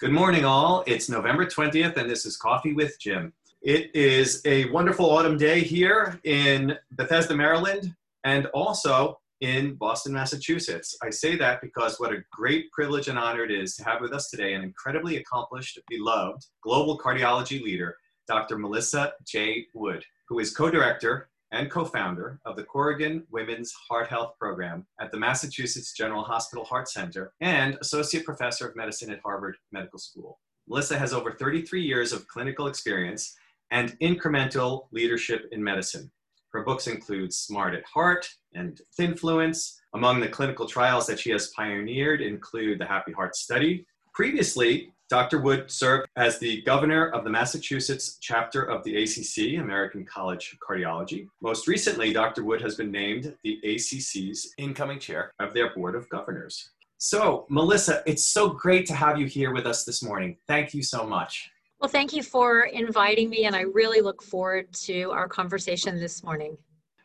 [0.00, 0.84] Good morning, all.
[0.86, 3.32] It's November 20th, and this is Coffee with Jim.
[3.62, 10.96] It is a wonderful autumn day here in Bethesda, Maryland, and also in Boston, Massachusetts.
[11.02, 14.12] I say that because what a great privilege and honor it is to have with
[14.12, 17.96] us today an incredibly accomplished, beloved global cardiology leader,
[18.28, 18.56] Dr.
[18.56, 19.66] Malissa J.
[19.74, 25.10] Wood, who is co director and co-founder of the Corrigan Women's Heart Health Program at
[25.10, 30.38] the Massachusetts General Hospital Heart Center and associate professor of medicine at Harvard Medical School.
[30.68, 33.34] Melissa has over 33 years of clinical experience
[33.70, 36.10] and incremental leadership in medicine.
[36.52, 39.74] Her books include Smart at Heart and Thinfluence.
[39.94, 43.86] Among the clinical trials that she has pioneered include the Happy Heart Study.
[44.14, 45.40] Previously, Dr.
[45.40, 50.58] Wood served as the governor of the Massachusetts chapter of the ACC, American College of
[50.60, 51.26] Cardiology.
[51.40, 52.44] Most recently, Dr.
[52.44, 56.72] Wood has been named the ACC's incoming chair of their board of governors.
[56.98, 60.36] So, Malissa, it's so great to have you here with us this morning.
[60.46, 61.50] Thank you so much.
[61.80, 66.22] Well, thank you for inviting me, and I really look forward to our conversation this
[66.22, 66.58] morning.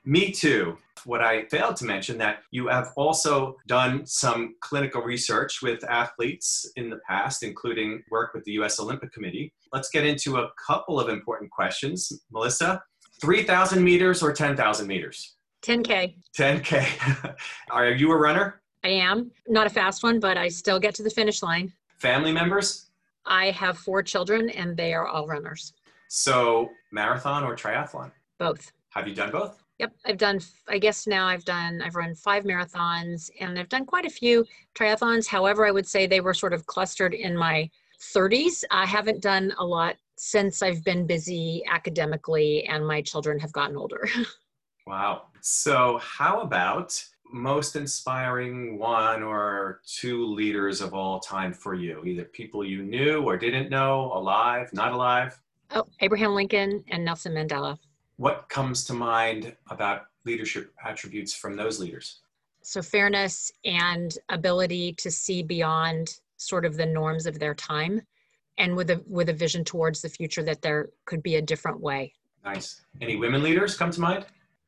[0.05, 0.77] Me too.
[1.05, 6.69] What I failed to mention that you have also done some clinical research with athletes
[6.75, 9.53] in the past, including work with the US Olympic Committee.
[9.71, 12.11] Let's get into a couple of important questions.
[12.31, 12.81] Malissa,
[13.21, 15.35] 3,000 meters or 10,000 meters?
[15.63, 16.15] 10K.
[16.37, 17.35] 10K.
[17.71, 18.61] Are you a runner?
[18.83, 19.31] I am.
[19.47, 21.71] Not a fast one, but I still get to the finish line.
[21.99, 22.87] Family members?
[23.25, 25.71] I have four children and they are all runners.
[26.09, 28.11] So, marathon or triathlon?
[28.37, 28.73] Both.
[28.89, 29.62] Have you done both?
[29.83, 30.39] Yep, I've done,
[30.69, 34.45] I guess now I've done, I've run five marathons and I've done quite a few
[34.75, 35.27] triathlons.
[35.27, 38.63] However, I would say they were sort of clustered in my 30s.
[38.71, 43.75] I haven't done a lot since I've been busy academically and my children have gotten
[43.75, 44.07] older.
[44.87, 45.23] wow.
[45.41, 52.05] So, how about most inspiring one or two leaders of all time for you?
[52.05, 55.37] Either people you knew or didn't know, alive, not alive?
[55.71, 57.77] Oh, Abraham Lincoln and Nelson Mandela.
[58.17, 62.19] What comes to mind about leadership attributes from those leaders?
[62.61, 68.01] So, fairness and ability to see beyond sort of the norms of their time
[68.57, 71.79] and with a with a vision towards the future that there could be a different
[71.79, 72.13] way.
[72.43, 72.81] Nice.
[73.01, 74.25] Any women leaders come to mind?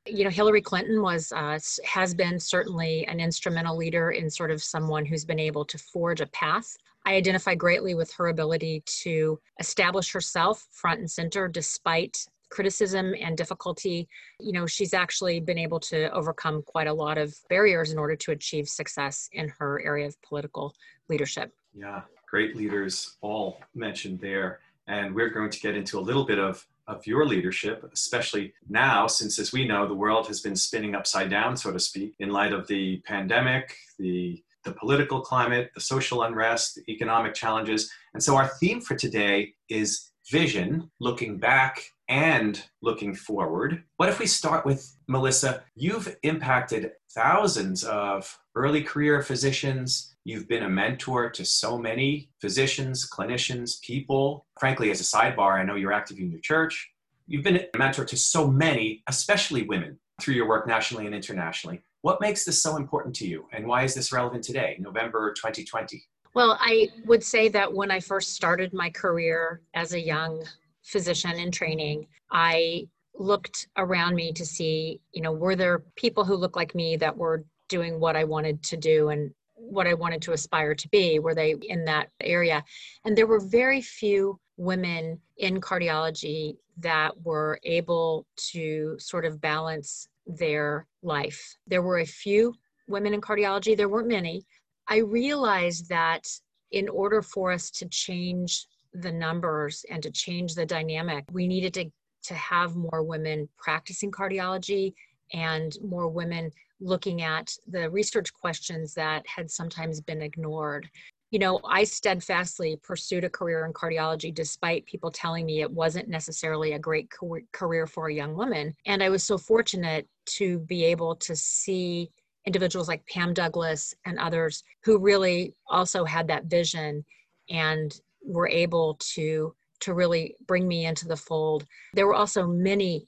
[0.07, 4.63] You know hillary clinton was uh, has been certainly an instrumental leader in sort of
[4.63, 6.77] someone who's been able to forge a path.
[7.05, 12.25] I identify greatly with her ability to establish herself front and center despite
[12.55, 14.07] criticism and difficulty,
[14.39, 18.15] you know, she's actually been able to overcome quite a lot of barriers in order
[18.15, 20.73] to achieve success in her area of political
[21.09, 21.51] leadership.
[21.73, 24.59] Yeah, great leaders all mentioned there.
[24.87, 29.05] And we're going to get into a little bit of, of your leadership, especially now,
[29.07, 32.29] since as we know, the world has been spinning upside down, so to speak, in
[32.29, 37.87] light of the pandemic, the the political climate, the social unrest, the economic challenges.
[38.15, 43.83] And so our theme for today is vision, looking back and looking forward.
[43.97, 45.61] What if we start with Malissa?
[45.75, 50.15] You've impacted thousands of early career physicians.
[50.23, 54.45] You've been a mentor to so many physicians, clinicians, people.
[54.59, 56.91] Frankly, as a sidebar, I know you're active in your church.
[57.27, 61.81] You've been a mentor to so many, especially women, through your work nationally and internationally.
[62.01, 66.03] What makes this so important to you, and why is this relevant today, November 2020?
[66.35, 70.45] Well, I would say that when I first started my career as a young
[70.85, 72.87] physician in training, I
[73.17, 77.17] looked around me to see, you know, were there people who looked like me that
[77.17, 81.19] were doing what I wanted to do and what I wanted to aspire to be?
[81.19, 82.63] Were they in that area?
[83.03, 90.07] And there were very few women in cardiology that were able to sort of balance
[90.27, 91.55] their life.
[91.67, 92.53] There were a few
[92.87, 94.45] women in cardiology, there weren't many.
[94.87, 96.27] I realized that
[96.71, 98.67] in order for us to change
[99.01, 101.91] the numbers and to change the dynamic, we needed to,
[102.23, 104.93] to have more women practicing cardiology
[105.33, 110.89] and more women looking at the research questions that had sometimes been ignored.
[111.31, 116.07] You know, I steadfastly pursued a career in cardiology despite people telling me it wasn't
[116.07, 117.09] necessarily a great
[117.51, 118.75] career for a young woman.
[118.85, 120.07] And I was so fortunate
[120.37, 122.09] to be able to see
[122.45, 127.03] individuals like Pam Douglas and others who really also had that vision
[127.49, 131.65] and were able to to really bring me into the fold.
[131.93, 133.07] There were also many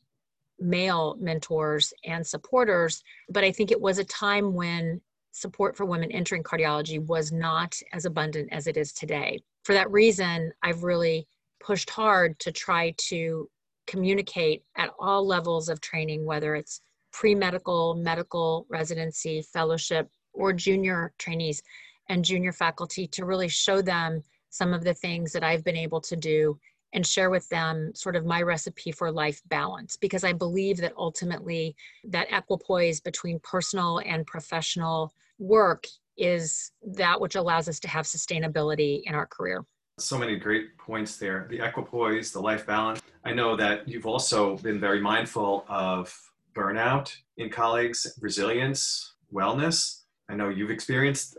[0.60, 6.12] male mentors and supporters, but I think it was a time when support for women
[6.12, 9.40] entering cardiology was not as abundant as it is today.
[9.64, 11.28] For that reason, I've really
[11.60, 13.50] pushed hard to try to
[13.86, 16.82] communicate at all levels of training, whether it's
[17.12, 21.62] pre medical, medical, residency, fellowship, or junior trainees
[22.10, 26.02] and junior faculty, to really show them some of the things that I've been able
[26.02, 26.60] to do
[26.94, 30.94] and share with them sort of my recipe for life balance because I believe that
[30.98, 35.86] ultimately that equipoise between personal and professional work
[36.18, 39.66] is that which allows us to have sustainability in our career.
[40.00, 41.48] So many great points there.
[41.50, 43.02] The equipoise, the life balance.
[43.26, 46.16] I know that you've also been very mindful of
[46.56, 49.97] burnout in colleagues, resilience, wellness.
[50.30, 51.38] I know you've experienced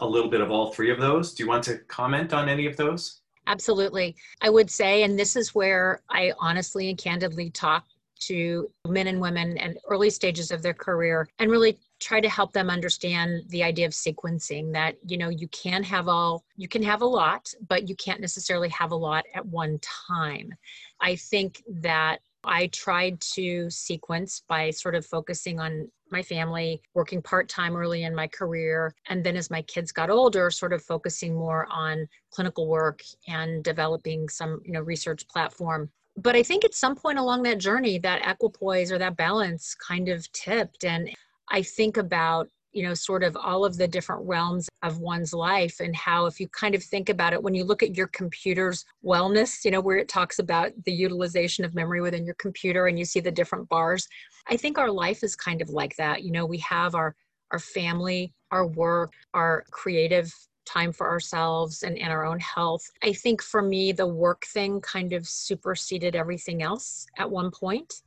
[0.00, 1.32] a little bit of all three of those.
[1.32, 3.20] Do you want to comment on any of those?
[3.46, 4.16] Absolutely.
[4.42, 7.84] I would say, and this is where I honestly and candidly talk
[8.18, 12.52] to men and women and early stages of their career and really try to help
[12.52, 16.82] them understand the idea of sequencing that you know you can have all you can
[16.82, 20.52] have a lot but you can't necessarily have a lot at one time
[21.00, 27.20] i think that I tried to sequence by sort of focusing on my family, working
[27.20, 28.94] part time early in my career.
[29.08, 33.64] And then as my kids got older, sort of focusing more on clinical work and
[33.64, 35.90] developing some, you know, research platform.
[36.16, 40.08] But I think at some point along that journey, that equipoise or that balance kind
[40.08, 40.84] of tipped.
[40.84, 41.10] And
[41.50, 45.80] I think about you know sort of all of the different realms of one's life
[45.80, 48.84] and how if you kind of think about it when you look at your computer's
[49.04, 52.98] wellness you know where it talks about the utilization of memory within your computer and
[52.98, 54.06] you see the different bars
[54.48, 57.16] i think our life is kind of like that you know we have our
[57.50, 60.30] our family our work our creative
[60.66, 62.82] time for ourselves and, and our own health.
[63.02, 68.02] I think for me, the work thing kind of superseded everything else at one point.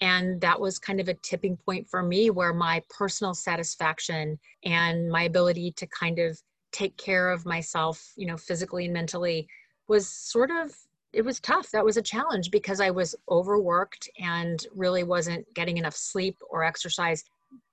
[0.00, 5.08] And that was kind of a tipping point for me where my personal satisfaction and
[5.10, 6.38] my ability to kind of
[6.72, 9.48] take care of myself, you know, physically and mentally
[9.88, 10.74] was sort of
[11.12, 11.70] it was tough.
[11.70, 16.62] That was a challenge because I was overworked and really wasn't getting enough sleep or
[16.62, 17.24] exercise.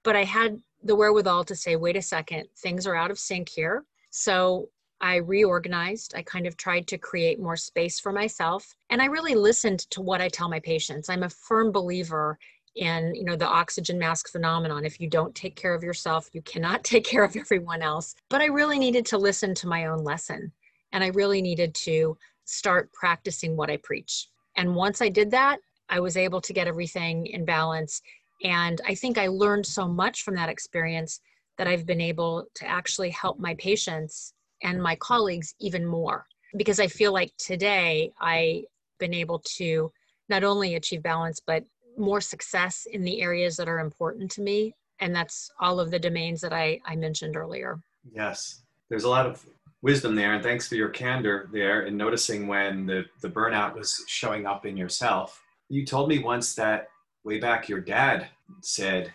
[0.03, 3.49] But I had the wherewithal to say, wait a second, things are out of sync
[3.49, 3.83] here.
[4.11, 4.69] So
[5.03, 6.13] I reorganized.
[6.15, 8.73] I kind of tried to create more space for myself.
[8.89, 11.09] And I really listened to what I tell my patients.
[11.09, 12.39] I'm a firm believer
[12.75, 16.41] in you know the oxygen mask phenomenon if you don't take care of yourself you
[16.41, 20.03] cannot take care of everyone else but i really needed to listen to my own
[20.03, 20.51] lesson
[20.91, 24.27] and i really needed to start practicing what i preach
[24.57, 25.59] and once i did that
[25.89, 28.01] i was able to get everything in balance
[28.43, 31.19] and i think i learned so much from that experience
[31.59, 36.25] that i've been able to actually help my patients and my colleagues even more
[36.55, 38.63] because I feel like today I've
[38.99, 39.91] been able to
[40.29, 41.63] not only achieve balance, but
[41.97, 44.73] more success in the areas that are important to me.
[44.99, 47.79] And that's all of the domains that I, I mentioned earlier.
[48.11, 49.45] Yes, there's a lot of
[49.81, 50.33] wisdom there.
[50.33, 54.65] And thanks for your candor there in noticing when the, the burnout was showing up
[54.65, 55.41] in yourself.
[55.69, 56.87] You told me once that
[57.23, 58.27] way back your dad
[58.61, 59.13] said,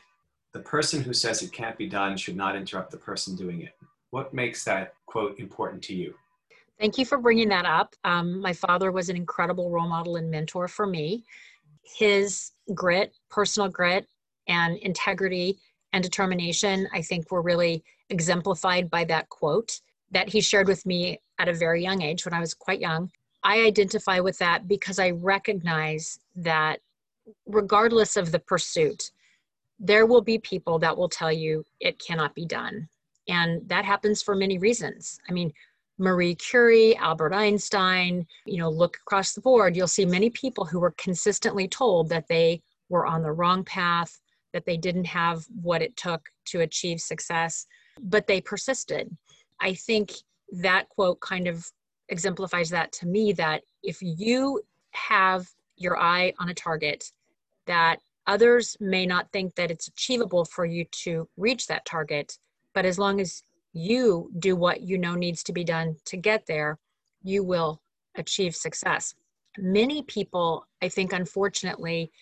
[0.53, 3.75] the person who says it can't be done should not interrupt the person doing it.
[4.11, 6.15] What makes that quote important to you?
[6.79, 7.95] Thank you for bringing that up.
[8.05, 11.25] Um, my father was an incredible role model and mentor for me.
[11.83, 14.07] His grit, personal grit,
[14.47, 15.59] and integrity
[15.93, 21.21] and determination, I think, were really exemplified by that quote that he shared with me
[21.39, 23.11] at a very young age when I was quite young.
[23.43, 26.81] I identify with that because I recognize that
[27.47, 29.11] regardless of the pursuit,
[29.79, 32.89] there will be people that will tell you it cannot be done.
[33.29, 35.21] And that happens for many reasons.
[35.29, 35.53] I mean,
[35.99, 40.81] Marie Curie, Albert Einstein, you know, look across the board, you'll see many people who
[40.81, 44.21] were consistently told that they were on the wrong path,
[44.53, 47.67] that they didn't have what it took to achieve success,
[48.01, 49.15] but they persisted.
[49.61, 50.13] I think
[50.53, 51.67] that quote kind of
[52.09, 54.63] exemplifies that to me that if you
[54.93, 57.05] have your eye on a target
[57.67, 62.39] that others may not think that it's achievable for you to reach that target
[62.79, 63.43] but as long as
[63.73, 66.79] you do what you know needs to be done to get there,
[67.25, 67.83] you will
[68.15, 69.17] achieve success.
[69.59, 72.13] Many people, I think, unfortunately,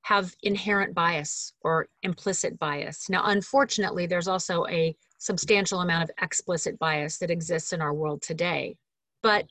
[0.00, 3.10] have inherent bias or implicit bias.
[3.10, 8.22] Now, unfortunately, there's also a substantial amount of explicit bias that exists in our world
[8.22, 8.78] today.
[9.22, 9.44] But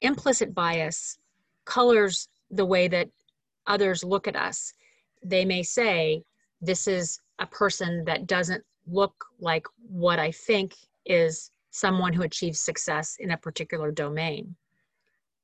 [0.00, 1.18] implicit bias
[1.66, 3.08] colors the way that
[3.68, 4.74] others look at us.
[5.22, 6.24] They may say,
[6.60, 10.74] This is a person that doesn't look like what I think
[11.06, 14.54] is someone who achieves success in a particular domain.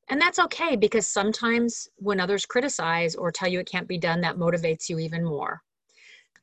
[0.08, 4.20] And that's okay because sometimes when others criticize or tell you it can't be done,
[4.20, 5.62] that motivates you even more.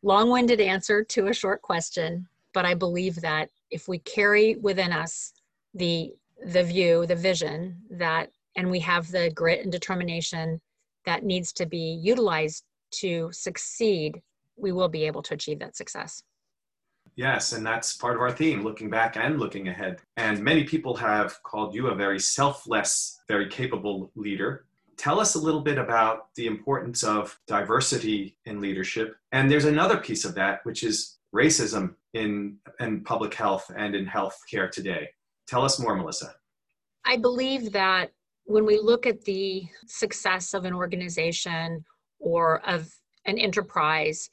[0.01, 4.91] Long winded answer to a short question, but I believe that if we carry within
[4.91, 5.33] us
[5.73, 6.13] the,
[6.45, 10.59] the view, the vision that, and we have the grit and determination
[11.05, 14.21] that needs to be utilized to succeed,
[14.57, 16.21] we will be able to achieve that success
[17.15, 19.99] Yes, and that's part of our theme, looking back and looking ahead.
[20.17, 24.65] And many people have called you a very selfless, very capable leader.
[24.97, 29.15] Tell us a little bit about the importance of diversity in leadership.
[29.31, 34.05] And there's another piece of that, which is racism in, in public health and in
[34.05, 35.09] healthcare today.
[35.47, 36.33] Tell us more, Malissa.
[37.05, 38.11] I believe that
[38.45, 41.83] when we look at the success of an organization
[42.19, 42.91] or of
[43.25, 44.29] an enterprise,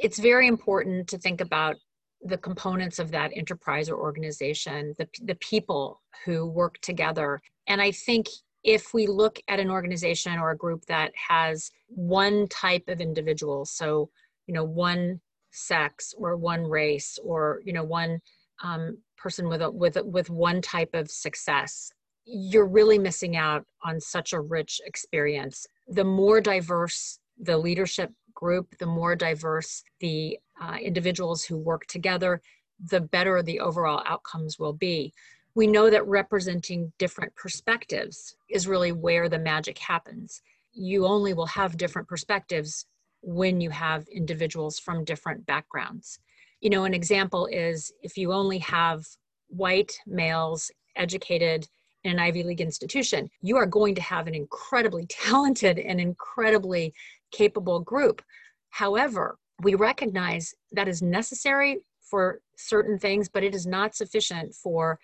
[0.00, 1.76] it's very important to think about
[2.22, 7.40] the components of that enterprise or organization, the, the people who work together.
[7.66, 8.26] And I think
[8.62, 13.64] if we look at an organization or a group that has one type of individual,
[13.64, 14.10] so,
[14.46, 18.20] you know, one sex or one race or, you know, one
[18.62, 21.90] um, person with a, with a, with one type of success,
[22.26, 25.66] you're really missing out on such a rich experience.
[25.88, 32.40] The more diverse the leadership group, the more diverse the uh, individuals who work together,
[32.88, 35.12] the better the overall outcomes will be.
[35.54, 40.42] We know that representing different perspectives is really where the magic happens.
[40.72, 42.86] You only will have different perspectives
[43.22, 46.18] when you have individuals from different backgrounds.
[46.60, 49.04] You know, an example is if you only have
[49.48, 51.66] white males educated
[52.04, 56.94] in an Ivy League institution, you are going to have an incredibly talented and incredibly
[57.30, 58.22] capable group.
[58.70, 64.98] However, we recognize that is necessary for certain things, but it is not sufficient for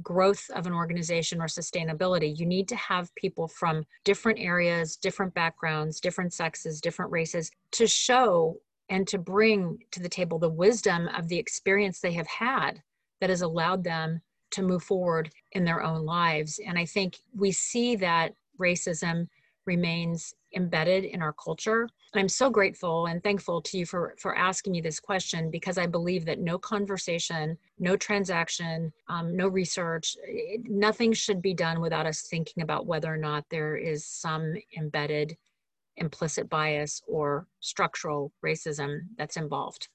[0.00, 2.38] growth of an organization or sustainability.
[2.38, 7.86] You need to have people from different areas, different backgrounds, different sexes, different races to
[7.86, 8.56] show
[8.88, 12.82] and to bring to the table the wisdom of the experience they have had
[13.20, 14.20] that has allowed them
[14.50, 16.60] to move forward in their own lives.
[16.66, 19.28] And I think we see that racism
[19.66, 21.88] remains embedded in our culture.
[22.14, 25.86] I'm so grateful and thankful to you for, for asking me this question because I
[25.86, 30.16] believe that no conversation, no transaction, um, no research,
[30.64, 35.36] nothing should be done without us thinking about whether or not there is some embedded
[35.96, 39.88] implicit bias or structural racism that's involved.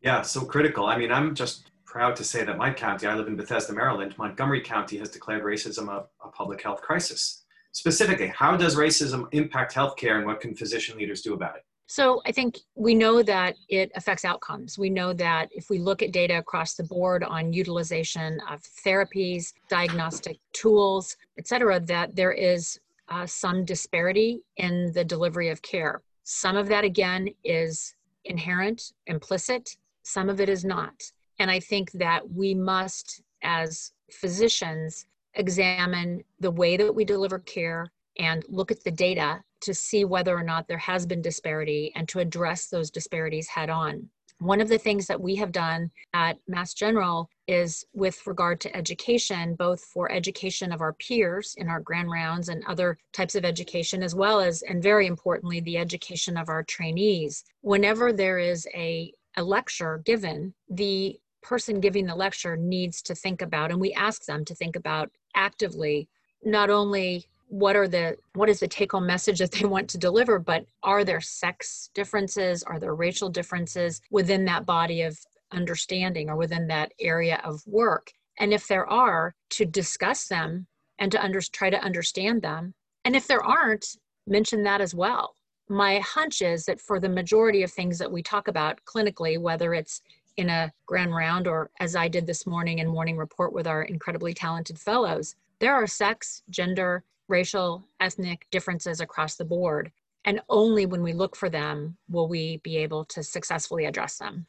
[0.00, 0.86] Yeah, so critical.
[0.86, 4.16] I mean, I'm just proud to say that my county, I live in Bethesda, Maryland,
[4.18, 7.41] Montgomery County has declared racism a, a public health crisis.
[7.72, 11.64] Specifically, how does racism impact healthcare and what can physician leaders do about it?
[11.86, 14.78] So I think we know that it affects outcomes.
[14.78, 19.52] We know that if we look at data across the board on utilization of therapies,
[19.68, 26.02] diagnostic tools, et cetera, that there is uh, some disparity in the delivery of care.
[26.22, 30.94] Some of that, again, is inherent, implicit, some of it is not.
[31.38, 37.90] And I think that we must, as physicians, examine the way that we deliver care
[38.18, 42.08] and look at the data to see whether or not there has been disparity and
[42.08, 44.08] to address those disparities head on.
[44.38, 48.76] One of the things that we have done at Mass General is with regard to
[48.76, 53.44] education, both for education of our peers in our grand rounds and other types of
[53.44, 57.44] education, as well as, and very importantly, the education of our trainees.
[57.60, 63.42] Whenever there is a, a lecture given, the person giving the lecture needs to think
[63.42, 66.08] about, and we ask them to think about actively
[66.44, 69.98] not only what are the what is the take home message that they want to
[69.98, 72.62] deliver but are there sex differences?
[72.62, 75.18] Are there racial differences within that body of
[75.52, 78.10] understanding or within that area of work?
[78.38, 80.66] And if there are to discuss them
[80.98, 82.72] and to under, try to understand them.
[83.04, 83.86] And if there aren't
[84.26, 85.34] mention that as well.
[85.68, 89.74] My hunch is that for the majority of things that we talk about clinically whether
[89.74, 90.00] it's
[90.36, 93.82] in a grand round or as I did this morning in morning report with our
[93.82, 99.92] incredibly talented fellows, there are sex, gender, racial, ethnic differences across the board.
[100.24, 104.46] And only when we look for them will we be able to successfully address them.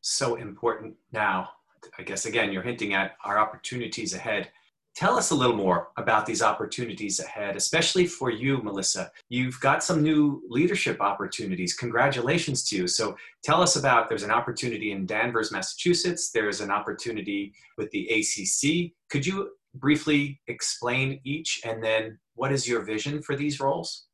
[0.00, 1.50] So important now.
[1.98, 4.50] I guess again, you're hinting at our opportunities ahead.
[4.96, 9.10] Tell us a little more about these opportunities ahead, especially for you, Malissa.
[9.28, 11.74] You've got some new leadership opportunities.
[11.74, 12.86] Congratulations to you.
[12.86, 16.30] So tell us about there's an opportunity in Danvers, Massachusetts.
[16.32, 18.92] There's an opportunity with the ACC.
[19.08, 24.06] Could you briefly explain each and then what is your vision for these roles?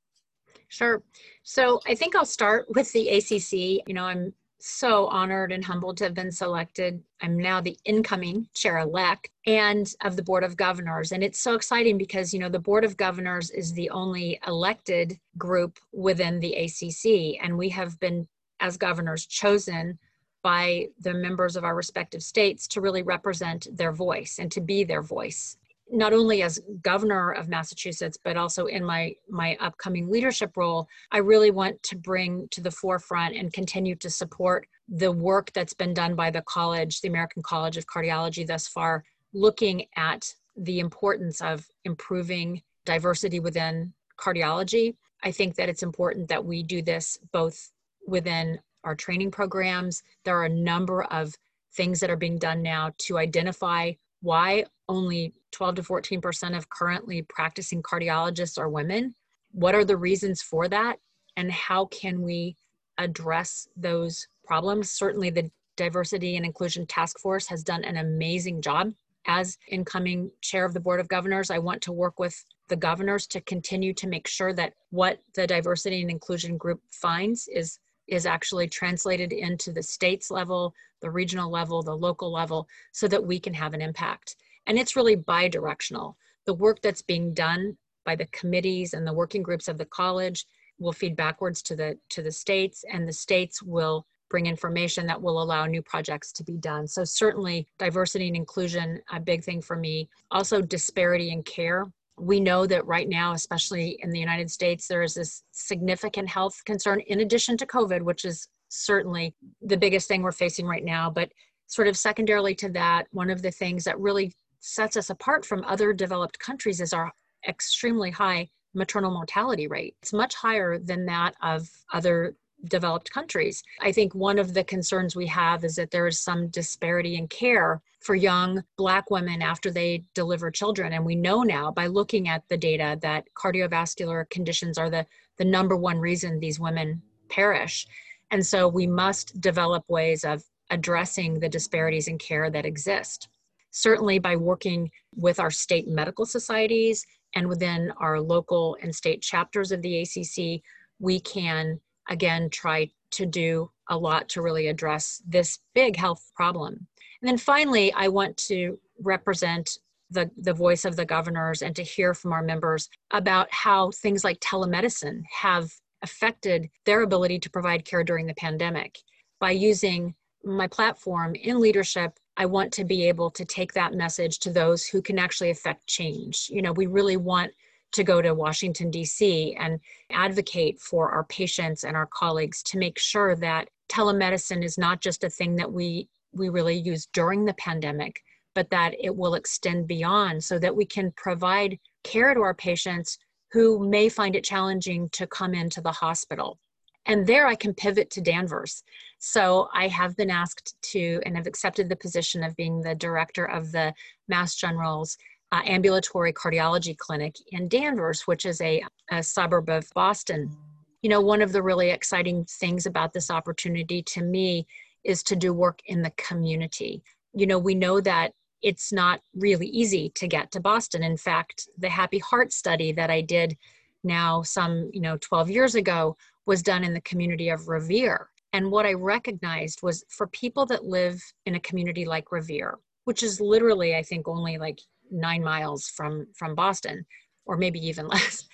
[0.69, 1.03] Sure.
[1.43, 3.87] So I think I'll start with the ACC.
[3.89, 7.03] You know, I'm so honored and humbled to have been selected.
[7.21, 11.13] I'm now the incoming chair elect and of the Board of Governors.
[11.13, 15.19] And it's so exciting because, you know, the Board of Governors is the only elected
[15.37, 17.43] group within the ACC.
[17.45, 18.27] And we have been,
[18.61, 19.99] as governors, chosen
[20.43, 24.85] by the members of our respective states to really represent their voice and to be
[24.85, 25.57] their voice
[25.91, 31.19] not only as governor of Massachusetts, but also in my, my upcoming leadership role, I
[31.19, 35.95] really want to bring to the forefront and continue to support the work that's been
[35.95, 41.41] done by the college, the American College of Cardiology thus far, looking at the importance
[41.41, 44.97] of improving diversity within cardiology.
[45.23, 47.71] I think that it's important that we do this both
[48.07, 50.03] within our training programs.
[50.25, 51.35] There are a number of
[51.75, 57.23] things that are being done now to identify why only 12 to 14% of currently
[57.23, 59.15] practicing cardiologists are women.
[59.53, 60.99] What are the reasons for that?
[61.39, 62.57] And how can we
[62.99, 64.91] address those problems?
[64.91, 68.93] Certainly, the Diversity and Inclusion Task Force has done an amazing job.
[69.27, 72.37] As incoming chair of the Board of Governors, I want to work with
[72.69, 77.49] the governors to continue to make sure that what the diversity and inclusion group finds
[77.49, 83.09] is is actually translated into the states level, the regional level, the local level, so
[83.09, 84.37] that we can have an impact.
[84.67, 86.17] And it's really bi-directional.
[86.47, 90.47] The work that's being done by the committees and the working groups of the college
[90.79, 95.21] will feed backwards to the to the states and the states will bring information that
[95.21, 96.87] will allow new projects to be done.
[96.87, 100.09] So certainly diversity and inclusion, a big thing for me.
[100.31, 101.87] Also disparity in care.
[102.19, 106.61] We know that right now, especially in the United States, there is this significant health
[106.65, 111.09] concern in addition to COVID, which is certainly the biggest thing we're facing right now.
[111.09, 111.31] But
[111.67, 114.33] sort of secondarily to that, one of the things that really
[114.67, 117.13] sets us apart from other developed countries is our
[117.49, 119.95] extremely high maternal mortality rate.
[120.03, 123.63] It's much higher than that of other developed countries.
[123.81, 127.29] I think one of the concerns we have is that there is some disparity in
[127.29, 130.93] care for young Black women after they deliver children.
[130.93, 135.07] And we know now by looking at the data that cardiovascular conditions are the,
[135.39, 137.87] the number one reason these women perish.
[138.31, 143.29] And so we must develop ways of addressing the disparities in care that exist.
[143.77, 147.05] Certainly, by working with our state medical societies
[147.35, 150.63] and within our local and state chapters of the ACC,
[150.99, 151.79] we can
[152.09, 156.87] again try to do a lot to really address this big health problem.
[157.21, 159.69] And then finally, I want to represent
[160.11, 164.25] the, the voice of the governors and to hear from our members about how things
[164.25, 168.97] like telemedicine have affected their ability to provide care during the pandemic.
[169.39, 174.39] By using my platform in leadership, I want to be able to take that message
[174.41, 176.49] to those who can actually affect change.
[176.51, 177.53] You know, we really want
[177.93, 182.99] to go to Washington, D.C., and advocate for our patients and our colleagues to make
[182.99, 187.55] sure that telemedicine is not just a thing that we, we really use during the
[187.55, 188.21] pandemic,
[188.55, 193.19] but that it will extend beyond so that we can provide care to our patients
[193.53, 196.59] who may find it challenging to come into the hospital.
[197.07, 198.83] And there I can pivot to Danvers.
[199.19, 203.45] So I have been asked to and have accepted the position of being the director
[203.47, 203.95] of the
[204.29, 205.17] Mass General's
[205.53, 210.55] uh, ambulatory cardiology clinic in Danvers, which is a, a suburb of Boston.
[211.03, 214.67] You know, one of the really exciting things about this opportunity to me
[215.05, 217.03] is to do work in the community.
[217.33, 221.05] You know, we know that it's not really easy to get to Boston.
[221.05, 223.57] In fact, the Happy Heart study that I did
[224.03, 226.17] now some, you know, 12 years ago
[226.47, 228.29] was done in the community of Revere.
[228.53, 233.23] And what I recognized was for people that live in a community like Revere, which
[233.23, 234.79] is literally, I think, only like
[235.11, 237.05] nine miles from from Boston,
[237.45, 238.47] or maybe even less,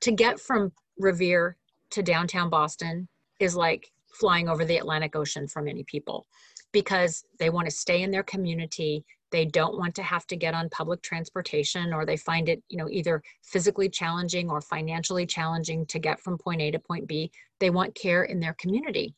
[0.00, 1.56] to get from Revere
[1.90, 3.08] to downtown Boston
[3.38, 6.26] is like flying over the Atlantic Ocean for many people
[6.72, 10.54] because they want to stay in their community they don't want to have to get
[10.54, 15.86] on public transportation or they find it you know either physically challenging or financially challenging
[15.86, 19.14] to get from point a to point b they want care in their community.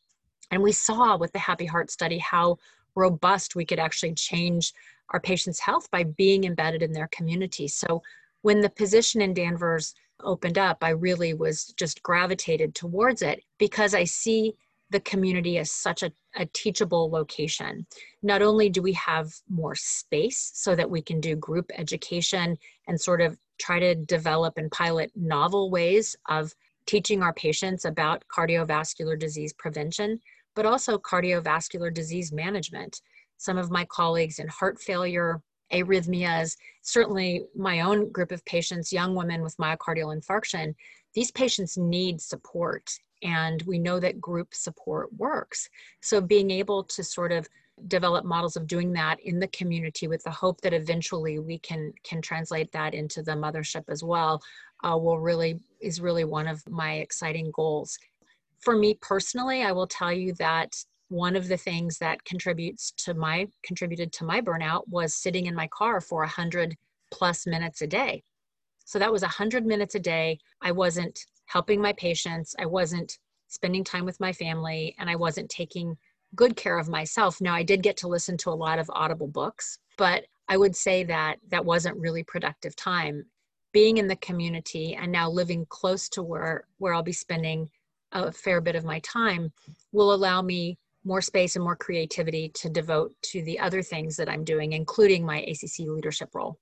[0.51, 2.59] And we saw with the happy heart study how
[2.95, 4.75] robust we could actually change
[5.11, 7.69] our patients health by being embedded in their community.
[7.69, 8.03] So
[8.43, 9.95] when the position in danvers
[10.25, 14.55] opened up i really was just gravitated towards it because i see
[14.93, 17.87] the community as such a, a, teachable location.
[18.23, 23.01] Not only do we have more space so that we can do group education and
[23.01, 26.55] sort of try to develop and pilot novel ways of
[26.87, 30.21] teaching our patients about cardiovascular disease prevention,
[30.55, 33.01] but also cardiovascular disease management.
[33.39, 35.41] Some of my colleagues in heart failure,
[35.73, 40.75] arrhythmias, certainly my own group of patients, young women with myocardial infarction,
[41.15, 42.91] these patients need support
[43.23, 45.69] and we know that group support works.
[46.01, 47.49] So being able to sort of
[47.89, 51.93] develop models of doing that in the community with the hope that eventually we can
[52.05, 54.41] can translate that into the mothership as well
[54.85, 57.99] uh, will really is really one of my exciting goals
[58.61, 60.77] for me personally i will tell you that
[61.13, 65.55] one of the things that contributes to my contributed to my burnout was sitting in
[65.55, 66.77] my car for 100
[67.11, 68.23] plus minutes a day.
[68.85, 70.39] So that was 100 minutes a day.
[70.63, 71.21] I wasn't
[71.53, 75.99] helping my patients, I wasn't spending time with my family, and I wasn't taking
[76.35, 77.43] good care of myself.
[77.43, 80.75] Now, I did get to listen to a lot of audible books, but I would
[80.75, 83.27] say that that wasn't really productive time.
[83.73, 87.69] Being in the community and now living close to where, where I'll be spending
[88.13, 89.53] a fair bit of my time
[89.93, 94.29] will allow me more space and more creativity to devote to the other things that
[94.29, 96.59] I'm doing, including my ACC leadership role.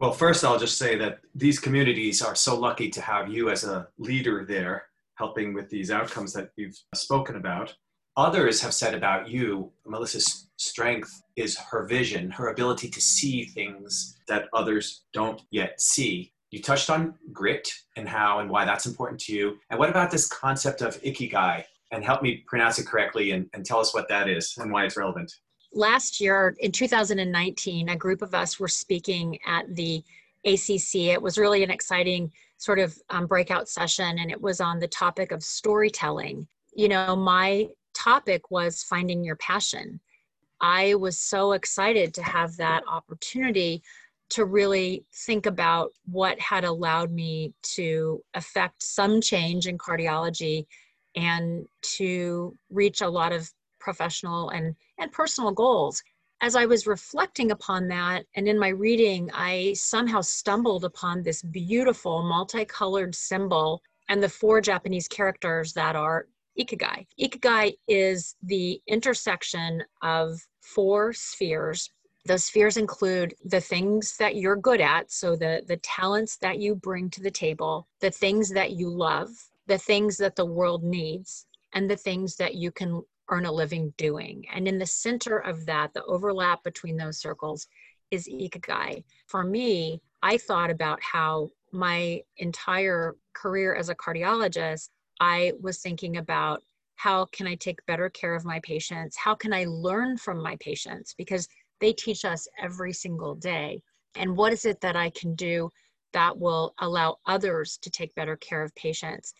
[0.00, 3.64] Well, first, I'll just say that these communities are so lucky to have you as
[3.64, 4.84] a leader there,
[5.16, 7.74] helping with these outcomes that you've spoken about.
[8.16, 14.16] Others have said about you, Malissa's strength is her vision, her ability to see things
[14.28, 16.32] that others don't yet see.
[16.52, 19.58] You touched on grit and how and why that's important to you.
[19.70, 21.64] And what about this concept of ikigai?
[21.90, 24.84] And help me pronounce it correctly and, and tell us what that is and why
[24.84, 25.32] it's relevant.
[25.72, 30.02] Last year in 2019, a group of us were speaking at the
[30.44, 30.94] ACC.
[31.12, 34.88] It was really an exciting sort of um, breakout session, and it was on the
[34.88, 36.46] topic of storytelling.
[36.74, 40.00] You know, my topic was finding your passion.
[40.60, 43.82] I was so excited to have that opportunity
[44.30, 50.66] to really think about what had allowed me to affect some change in cardiology
[51.16, 53.50] and to reach a lot of
[53.88, 56.02] professional and, and personal goals.
[56.42, 61.40] As I was reflecting upon that and in my reading, I somehow stumbled upon this
[61.42, 66.26] beautiful multicolored symbol and the four Japanese characters that are
[66.60, 67.06] ikigai.
[67.18, 71.90] Ikigai is the intersection of four spheres
[72.26, 76.74] those spheres include the things that you're good at, so the, the talents that you
[76.74, 79.30] bring to the table, the things that you love,
[79.66, 83.92] the things that the world needs, and the things that you can earn a living
[83.96, 84.44] doing.
[84.52, 87.66] And in the center of that, the overlap between those circles
[88.10, 89.04] is ikigai.
[89.26, 94.88] For me, I thought about how my entire career as a cardiologist,
[95.20, 96.62] I was thinking about
[96.96, 99.16] how can I take better care of my patients?
[99.16, 101.14] How can I learn from my patients?
[101.16, 101.48] Because
[101.80, 103.80] they teach us every single day.
[104.16, 105.70] And what is it that I can do
[106.12, 109.34] that will allow others to take better care of patients?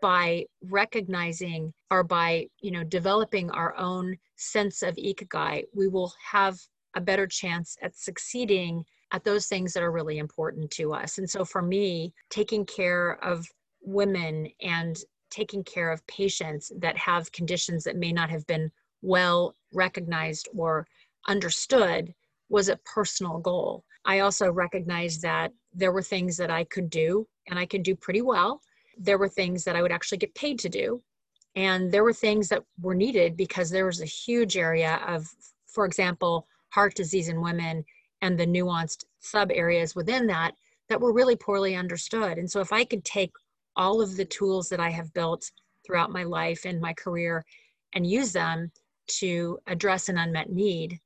[0.00, 6.58] By recognizing or by you know developing our own sense of ikigai we will have
[6.94, 11.28] a better chance at succeeding at those things that are really important to us and
[11.28, 13.46] so for me taking care of
[13.82, 18.70] women and taking care of patients that have conditions that may not have been
[19.02, 20.86] well recognized or
[21.28, 22.12] understood
[22.48, 23.84] was a personal goal.
[24.04, 27.94] I also recognized that there were things that I could do and I could do
[27.94, 28.60] pretty well.
[28.98, 31.02] There were things that I would actually get paid to do.
[31.56, 35.28] And there were things that were needed because there was a huge area of,
[35.66, 37.84] for example, heart disease in women
[38.22, 40.54] and the nuanced sub areas within that
[40.88, 42.38] that were really poorly understood.
[42.38, 43.32] And so if I could take
[43.76, 45.50] all of the tools that I have built
[45.84, 47.44] throughout my life and my career
[47.94, 48.70] and use them
[49.18, 51.00] to address an unmet need,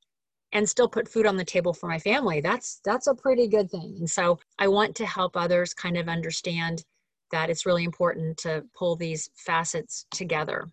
[0.55, 3.69] and still put food on the table for my family that's that's a pretty good
[3.69, 6.83] thing and so i want to help others kind of understand
[7.35, 10.69] that it's really important to pull these facets together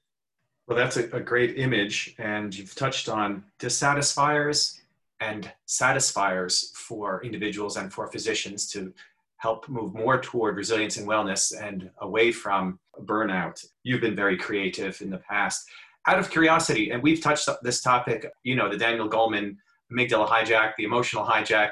[0.67, 4.81] well that's a, a great image and you've touched on dissatisfiers
[5.21, 8.93] and satisfiers for individuals and for physicians to
[9.43, 13.65] help move more toward resilience and wellness and away from burnout.
[13.83, 15.69] You've been very creative in the past.
[16.07, 19.57] Out of curiosity, and we've touched this topic, you know, the Daniel Goleman
[19.93, 21.71] amygdala hijack, the emotional hijack.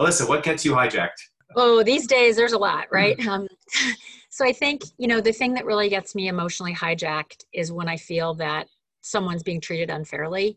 [0.00, 1.20] Alyssa, what gets you hijacked?
[1.56, 3.16] Oh, these days there's a lot, right?
[3.18, 3.28] Mm-hmm.
[3.28, 3.48] Um,
[4.30, 7.88] so I think, you know, the thing that really gets me emotionally hijacked is when
[7.88, 8.68] I feel that
[9.00, 10.56] someone's being treated unfairly,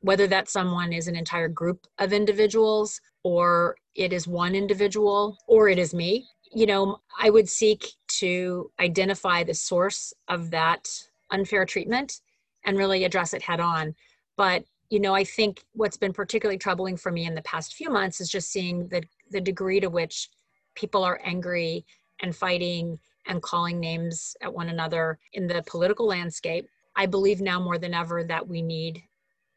[0.00, 5.68] whether that someone is an entire group of individuals or it is one individual or
[5.68, 6.26] it is me.
[6.52, 7.86] You know, I would seek
[8.18, 10.86] to identify the source of that
[11.30, 12.20] unfair treatment
[12.64, 13.94] and really address it head on.
[14.36, 17.90] But you know, I think what's been particularly troubling for me in the past few
[17.90, 20.28] months is just seeing the, the degree to which
[20.74, 21.84] people are angry
[22.22, 26.68] and fighting and calling names at one another in the political landscape.
[26.94, 29.02] I believe now more than ever that we need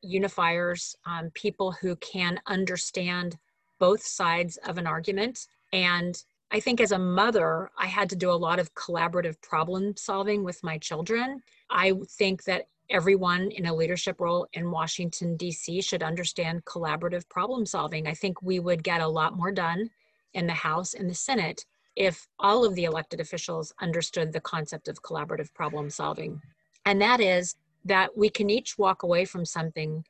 [0.03, 3.37] unifiers, um, people who can understand
[3.79, 5.47] both sides of an argument.
[5.71, 9.95] And I think as a mother, I had to do a lot of collaborative problem
[9.95, 11.41] solving with my children.
[11.69, 15.81] I think that everyone in a leadership role in Washington, D.C.
[15.81, 18.07] should understand collaborative problem solving.
[18.07, 19.89] I think we would get a lot more done
[20.33, 24.87] in the House and the Senate if all of the elected officials understood the concept
[24.87, 26.41] of collaborative problem solving.
[26.85, 30.05] And that is that we can each walk away from something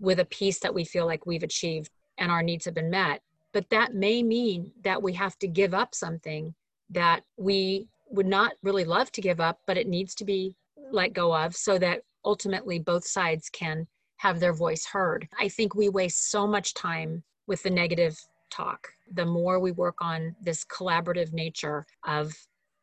[0.00, 3.22] with a piece that we feel like we've achieved and our needs have been met.
[3.52, 6.54] but that may mean that we have to give up something
[6.90, 10.54] that we would not really love to give up, but it needs to be
[10.90, 15.28] let go of so that ultimately both sides can have their voice heard.
[15.38, 18.16] I think we waste so much time with the negative
[18.50, 18.88] talk.
[19.12, 22.32] The more we work on this collaborative nature of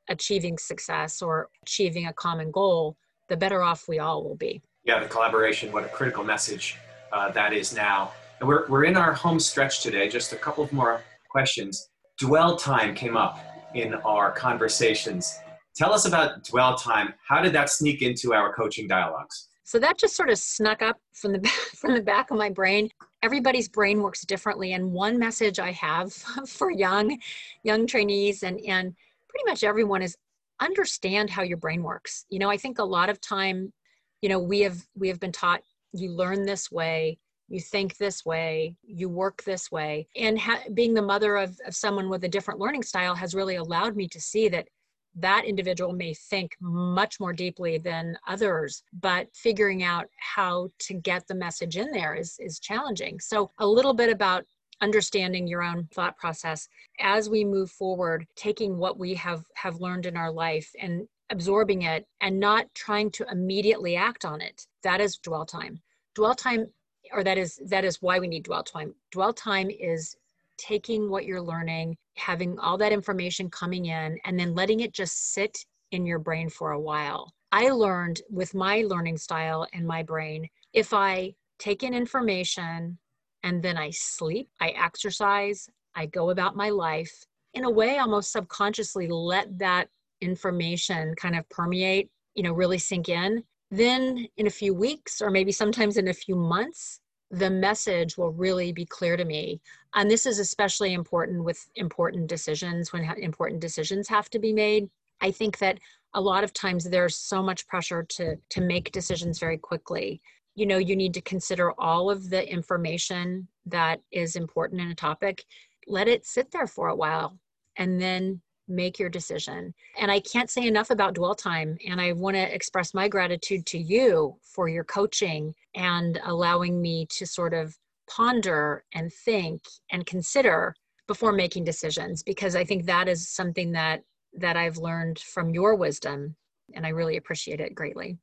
[0.09, 2.95] achieving success or achieving a common goal,
[3.27, 4.61] the better off we all will be.
[4.83, 6.77] Yeah, the collaboration, what a critical message
[7.11, 8.11] uh, that is now.
[8.39, 10.07] And we're, we're in our home stretch today.
[10.09, 11.89] Just a couple of more questions.
[12.19, 13.39] Dwell time came up
[13.73, 15.39] in our conversations.
[15.75, 17.13] Tell us about dwell time.
[17.27, 19.49] How did that sneak into our coaching dialogues?
[19.63, 22.89] So that just sort of snuck up from the from the back of my brain.
[23.23, 26.13] Everybody's brain works differently, and one message I have
[26.47, 27.19] for young
[27.63, 28.95] young trainees and and
[29.27, 30.15] pretty much everyone is
[30.61, 32.25] understand how your brain works.
[32.29, 33.73] You know, I think a lot of time,
[34.21, 35.61] you know, we have we have been taught
[35.91, 40.07] you learn this way, you think this way, you work this way.
[40.15, 43.55] And ha- being the mother of, of someone with a different learning style has really
[43.55, 44.67] allowed me to see that
[45.15, 51.27] that individual may think much more deeply than others but figuring out how to get
[51.27, 53.19] the message in there is is challenging.
[53.19, 54.45] So a little bit about
[54.81, 56.67] understanding your own thought process.
[56.99, 61.83] As we move forward taking what we have have learned in our life and absorbing
[61.83, 65.81] it and not trying to immediately act on it that is dwell time.
[66.13, 66.67] Dwell time
[67.11, 68.93] or that is that is why we need dwell time.
[69.11, 70.15] Dwell time is
[70.57, 75.33] taking what you're learning having all that information coming in and then letting it just
[75.33, 75.57] sit
[75.91, 77.31] in your brain for a while.
[77.51, 82.97] I learned with my learning style and my brain if i take in information
[83.43, 88.33] and then i sleep i exercise i go about my life in a way almost
[88.33, 89.87] subconsciously let that
[90.19, 93.43] information kind of permeate you know really sink in.
[93.71, 96.99] Then in a few weeks or maybe sometimes in a few months
[97.31, 99.59] the message will really be clear to me.
[99.95, 104.89] And this is especially important with important decisions when important decisions have to be made.
[105.21, 105.79] I think that
[106.13, 110.21] a lot of times there's so much pressure to to make decisions very quickly.
[110.55, 114.95] You know you need to consider all of the information that is important in a
[114.95, 115.43] topic.
[115.87, 117.37] Let it sit there for a while
[117.77, 119.73] and then make your decision.
[119.99, 121.77] And I can't say enough about dwell time.
[121.87, 127.07] And I want to express my gratitude to you for your coaching and allowing me
[127.11, 127.75] to sort of
[128.09, 130.75] ponder and think and consider
[131.07, 134.01] before making decisions because I think that is something that
[134.37, 136.35] that I've learned from your wisdom
[136.73, 138.17] and I really appreciate it greatly.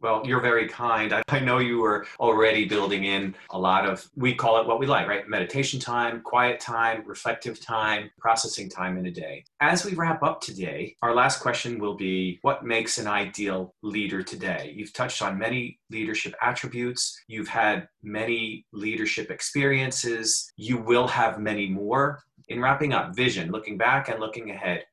[0.00, 1.14] Well, you're very kind.
[1.14, 4.78] I, I, know you were already building in a lot of, we call it what
[4.78, 5.26] we like, right?
[5.26, 9.42] Meditation time, quiet time, reflective time, processing time in a day.
[9.60, 14.22] As we wrap up today, our last question will be what makes an ideal leader
[14.22, 14.74] today?
[14.76, 21.70] You've touched on many leadership attributes, you've had many leadership experiences, you will have many
[21.70, 22.22] more.
[22.48, 24.84] In wrapping up, vision, looking back and looking ahead,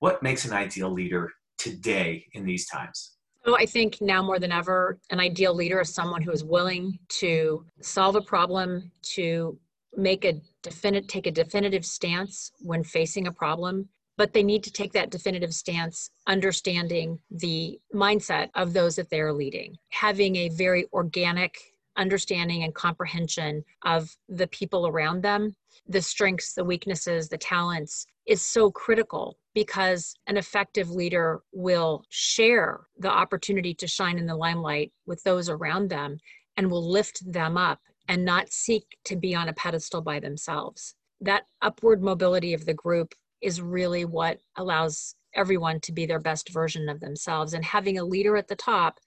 [0.00, 3.11] what makes an ideal leader today in these times?
[3.44, 6.98] So I think now more than ever, an ideal leader is someone who is willing
[7.20, 9.58] to solve a problem, to
[9.96, 14.70] make a definite take a definitive stance when facing a problem, but they need to
[14.70, 20.48] take that definitive stance understanding the mindset of those that they are leading, having a
[20.50, 21.58] very organic
[21.96, 25.54] understanding and comprehension of the people around them,
[25.86, 32.80] the strengths, the weaknesses, the talents is so critical because an effective leader will share
[32.98, 36.16] the opportunity to shine in the limelight with those around them
[36.56, 40.94] and will lift them up and not seek to be on a pedestal by themselves.
[41.20, 46.50] That upward mobility of the group is really what allows everyone to be their best
[46.50, 47.54] version of themselves.
[47.54, 48.98] And having a leader at the top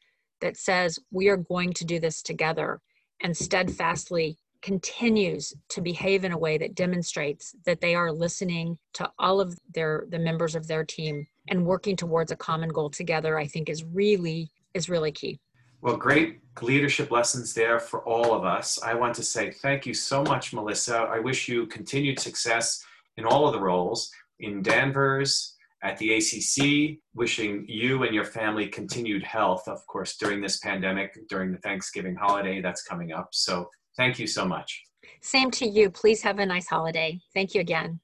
[0.41, 2.81] that says, We are going to do this together
[3.21, 9.09] and steadfastly continues to behave in a way that demonstrates that they are listening to
[9.19, 13.37] all of their the members of their team and working towards a common goal together
[13.37, 15.39] i think is really is really key.
[15.81, 18.79] Well great leadership lessons there for all of us.
[18.81, 21.09] I want to say thank you so much malissa.
[21.09, 22.83] I wish you continued success
[23.17, 25.54] in all of the roles in danvers
[25.85, 31.09] at the acc wishing you and your family continued health of course during this pandemic
[31.29, 33.67] during the thanksgiving holiday that's coming up so
[33.97, 34.83] Thank you so much.
[35.21, 35.89] Same to you.
[35.89, 37.19] Please have a nice holiday.
[37.33, 37.99] Thank you again.